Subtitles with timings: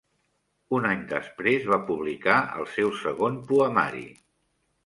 [0.77, 4.05] Un any després va publicar el seu segon poemari.